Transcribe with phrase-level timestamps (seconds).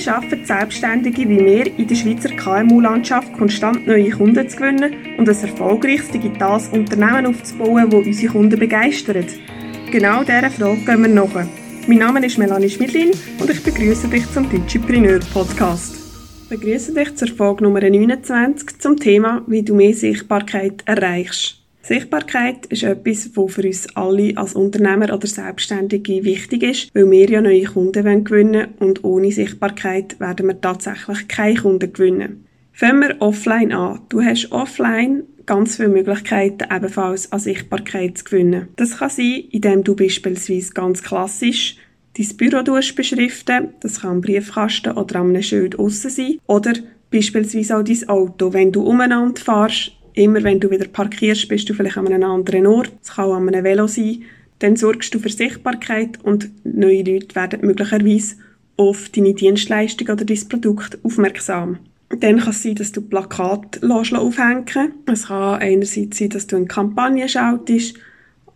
[0.00, 5.28] Wie schaffen Selbstständige wie wir in der Schweizer KMU-Landschaft konstant neue Kunden zu gewinnen und
[5.28, 9.26] ein erfolgreiches digitales Unternehmen aufzubauen, das unsere Kunden begeistert?
[9.92, 11.46] Genau dieser Frage gehen wir nach.
[11.86, 13.10] Mein Name ist Melanie Schmidlin
[13.40, 15.94] und ich begrüße dich zum Digipreneur Podcast.
[16.44, 21.59] Ich begrüße dich zur Folge Nummer 29 zum Thema, wie du mehr Sichtbarkeit erreichst.
[21.82, 27.30] Sichtbarkeit ist etwas, was für uns alle als Unternehmer oder Selbstständige wichtig ist, weil wir
[27.30, 32.46] ja neue Kunden gewinnen wollen und ohne Sichtbarkeit werden wir tatsächlich keine Kunden gewinnen.
[32.72, 34.00] Fangen wir offline an.
[34.08, 38.68] Du hast offline ganz viele Möglichkeiten, ebenfalls an Sichtbarkeit zu gewinnen.
[38.76, 41.76] Das kann sein, indem du beispielsweise ganz klassisch
[42.16, 46.38] dein Büro beschriften Das kann am Briefkasten oder an einem Schild aussen sein.
[46.46, 46.74] Oder
[47.10, 48.52] beispielsweise auch dein Auto.
[48.52, 52.66] Wenn du umeinander fährst, Immer wenn du wieder parkierst, bist du vielleicht an einem anderen
[52.66, 52.92] Ort.
[53.02, 54.22] Es kann auch an einem Velo sein.
[54.58, 58.36] Dann sorgst du für Sichtbarkeit und neue Leute werden möglicherweise
[58.76, 61.78] auf deine Dienstleistung oder dein Produkt aufmerksam.
[62.10, 64.64] Dann kann es sein, dass du Plakate aufhängen
[65.06, 67.96] Es kann einerseits sein, dass du eine Kampagne schaltest.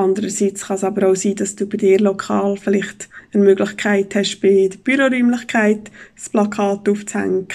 [0.00, 4.40] Andererseits kann es aber auch sein, dass du bei dir lokal vielleicht eine Möglichkeit hast,
[4.40, 7.46] bei der Büroräumlichkeit das Plakat aufzuhängen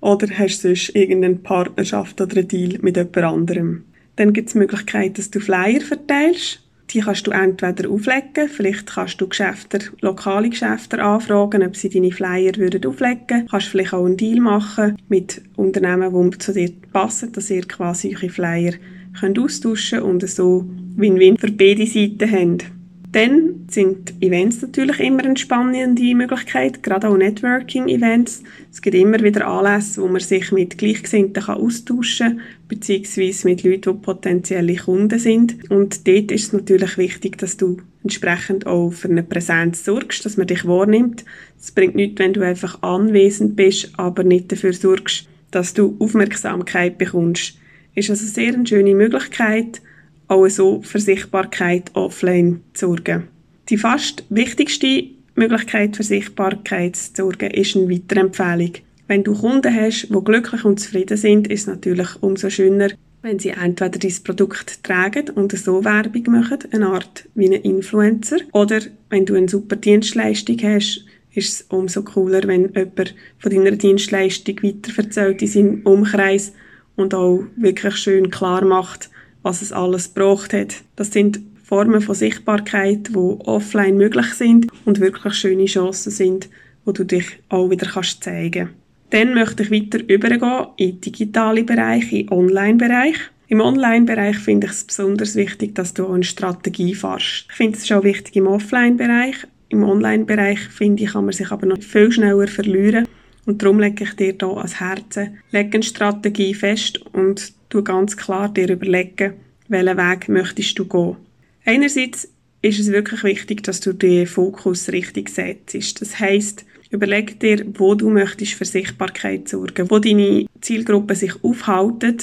[0.00, 3.84] oder hast du sonst irgendeine Partnerschaft oder einen Deal mit jemand anderem.
[4.16, 6.62] Dann gibt es die Möglichkeit, dass du Flyer verteilst.
[6.92, 12.10] Die kannst du entweder auflegen, vielleicht kannst du Geschäfte, lokale Geschäfte anfragen, ob sie deine
[12.10, 13.46] Flyer würden auflegen.
[13.48, 18.16] Kannst vielleicht auch einen Deal machen mit Unternehmen, die zu dir passen, dass ihr quasi
[18.16, 18.72] eure Flyer
[19.18, 22.72] könnt austauschen und so Win-Win für beide Seiten habt.
[23.12, 28.42] Dann sind Events natürlich immer eine spannende Möglichkeit, gerade auch Networking-Events.
[28.72, 33.92] Es gibt immer wieder Anlässe, wo man sich mit Gleichgesinnten austauschen kann, beziehungsweise mit Leuten,
[33.92, 35.70] die potenzielle Kunden sind.
[35.70, 40.36] Und dort ist es natürlich wichtig, dass du entsprechend auch für eine Präsenz sorgst, dass
[40.36, 41.24] man dich wahrnimmt.
[41.58, 46.98] Es bringt nichts, wenn du einfach anwesend bist, aber nicht dafür sorgst, dass du Aufmerksamkeit
[46.98, 47.58] bekommst.
[47.94, 49.82] Ist also sehr eine schöne Möglichkeit,
[50.28, 53.28] auch so für Sichtbarkeit offline zu sorgen.
[53.70, 55.04] Die fast wichtigste
[55.36, 58.72] Möglichkeit für Sichtbarkeit zu sorgen ist eine Weiterempfehlung.
[59.06, 62.88] Wenn du Kunden hast, die glücklich und zufrieden sind, ist es natürlich umso schöner,
[63.22, 68.38] wenn sie entweder dein Produkt tragen und so Werbung machen, eine Art wie ein Influencer,
[68.52, 73.72] oder wenn du eine super Dienstleistung hast, ist es umso cooler, wenn jemand von deiner
[73.72, 76.52] Dienstleistung weiterverzählt in seinem Umkreis
[76.96, 79.10] und auch wirklich schön klar macht,
[79.42, 80.82] was es alles gebraucht hat.
[80.96, 86.48] Das sind Formen von Sichtbarkeit, die offline möglich sind und wirklich schöne Chancen sind,
[86.84, 88.70] wo du dich auch wieder kannst zeigen
[89.10, 93.14] Dann möchte ich weiter übergehen in digitale Bereiche, in Online-Bereich.
[93.46, 97.46] Im Online-Bereich finde ich es besonders wichtig, dass du auch eine Strategie fährst.
[97.50, 99.36] Ich finde es auch wichtig im Offline-Bereich.
[99.68, 103.06] Im Online-Bereich, finde ich, kann man sich aber noch viel schneller verlieren.
[103.46, 108.16] Und darum lege ich dir hier ans Herzen, lege eine Strategie fest und du ganz
[108.16, 109.34] klar dir überlegen,
[109.68, 111.29] welchen Weg möchtest du gehen.
[111.64, 112.28] Einerseits
[112.62, 116.00] ist es wirklich wichtig, dass du den Fokus richtig setzt.
[116.00, 122.18] Das heißt, überleg dir, wo du möchtest für Sichtbarkeit sorgen, wo deine Zielgruppe sich aufhalten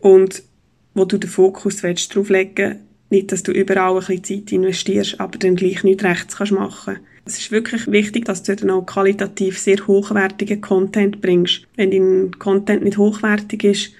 [0.00, 0.42] und
[0.94, 5.20] wo du den Fokus willst drauf legen nicht, dass du überall ein bisschen Zeit investierst,
[5.20, 6.98] aber dann gleich nicht rechts kannst machen.
[7.24, 11.62] Es ist wirklich wichtig, dass du dann auch qualitativ sehr hochwertigen Content bringst.
[11.76, 13.92] Wenn dein Content nicht hochwertig ist,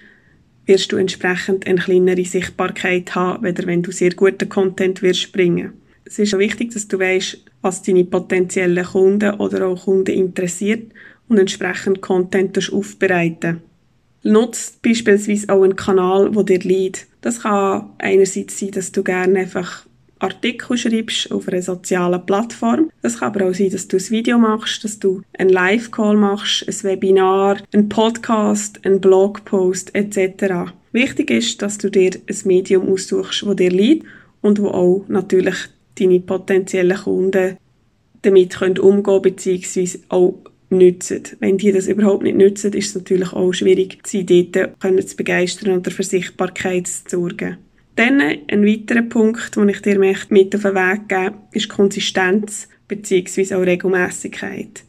[0.69, 5.73] wirst du entsprechend eine kleinere Sichtbarkeit haben, weder wenn du sehr guten Content wirst bringen.
[6.05, 10.93] Es ist auch wichtig, dass du weißt, was deine potenziellen Kunden oder auch Kunden interessiert
[11.29, 13.61] und entsprechend Content aufbereiten.
[14.23, 17.07] Nutzt beispielsweise auch einen Kanal, wo dir liegt.
[17.21, 19.88] Das kann einerseits sein, dass du gerne einfach
[20.21, 22.91] Artikel schreibst auf einer sozialen Plattform.
[23.03, 26.67] Das kann aber auch sein, dass du ein Video machst, dass du einen Live-Call machst,
[26.69, 30.73] ein Webinar, einen Podcast, einen Blogpost etc.
[30.93, 34.07] Wichtig ist, dass du dir ein Medium aussuchst, wo dir liegt
[34.41, 35.57] und wo auch natürlich
[35.99, 37.57] deine potenziellen Kunden
[38.23, 39.99] damit können umgehen bzw.
[40.09, 40.35] auch
[40.71, 41.23] nützen.
[41.41, 45.79] Wenn die das überhaupt nicht nützen, ist es natürlich auch schwierig, sie dort zu begeistern
[45.79, 47.59] oder für Sichtbarkeit zu sorgen.
[47.99, 52.69] Dann ein weiterer Punkt, den ich dir mit auf den Weg geben möchte, ist Konsistenz
[52.87, 53.57] bzw.
[53.57, 54.85] auch Regelmäßigkeit.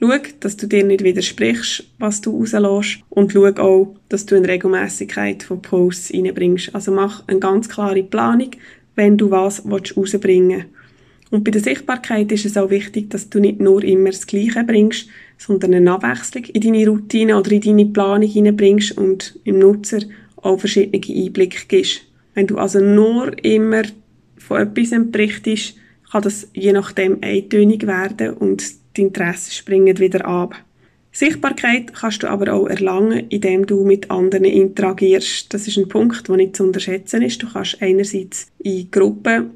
[0.00, 0.10] Schau,
[0.40, 5.44] dass du dir nicht widersprichst, was du rauslässt und schau auch, dass du eine Regelmäßigkeit
[5.44, 6.74] von Posts reinbringst.
[6.74, 8.50] Also mach eine ganz klare Planung,
[8.96, 10.68] wenn du was rausbringen willst.
[11.30, 14.64] Und bei der Sichtbarkeit ist es auch wichtig, dass du nicht nur immer das Gleiche
[14.64, 20.00] bringst, sondern eine Abwechslung in deine Routine oder in deine Planung hineinbringst und im Nutzer
[20.42, 22.07] auch verschiedene Einblicke gibst.
[22.38, 23.82] Wenn du also nur immer
[24.36, 25.74] von etwas berichtest,
[26.12, 28.62] kann das je nachdem eintönig werden und
[28.96, 30.54] die Interessen springen wieder ab.
[31.10, 35.52] Sichtbarkeit kannst du aber auch erlangen, indem du mit anderen interagierst.
[35.52, 37.42] Das ist ein Punkt, der nicht zu unterschätzen ist.
[37.42, 39.50] Du kannst einerseits in Gruppen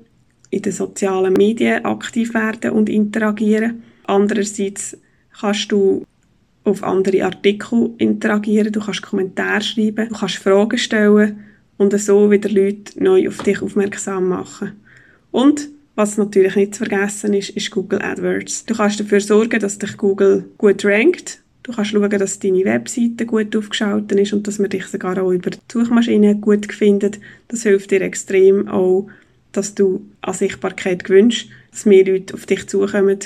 [0.51, 3.85] in den sozialen Medien aktiv werden und interagieren.
[4.07, 4.99] Andererseits
[5.39, 6.05] kannst du
[6.65, 11.45] auf andere Artikel interagieren, du kannst Kommentare schreiben, du kannst Fragen stellen
[11.77, 14.73] und so wieder Leute neu auf dich aufmerksam machen.
[15.31, 18.65] Und was natürlich nicht zu vergessen ist, ist Google AdWords.
[18.65, 21.41] Du kannst dafür sorgen, dass dich Google gut rankt.
[21.63, 25.31] Du kannst schauen, dass deine Webseite gut aufgeschaltet ist und dass man dich sogar auch
[25.31, 27.21] über die Suchmaschine gut findet.
[27.49, 29.09] Das hilft dir extrem auch,
[29.53, 33.19] dass du an Sichtbarkeit gewünscht, dass mehr Leute auf dich zukommen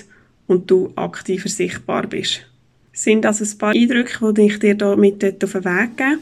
[0.48, 2.46] und du aktiver sichtbar bist.
[2.93, 6.19] Das sind also ein paar Eindrücke, die ich dir hier mit auf den Weg gebe.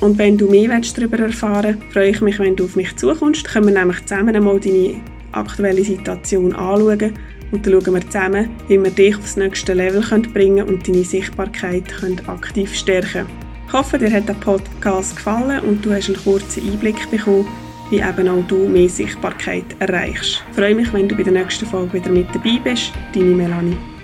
[0.00, 3.44] Und wenn du mehr darüber erfahren willst, freue ich mich, wenn du auf mich zukommst.
[3.46, 5.00] Dann können wir nämlich zusammen einmal deine
[5.32, 7.14] aktuelle Situation anschauen
[7.50, 10.02] und dann schauen wir zusammen, wie wir dich aufs nächste Level
[10.32, 11.84] bringen können und deine Sichtbarkeit
[12.26, 13.26] aktiv stärken.
[13.66, 17.46] Ich hoffe, dir hat der Podcast gefallen und du hast einen kurzen Einblick bekommen,
[17.90, 20.42] wie eben auch du mehr Sichtbarkeit erreichst.
[20.50, 22.92] Ich freue mich, wenn du bei der nächsten Folge wieder mit dabei bist.
[23.14, 23.97] Deine Melanie.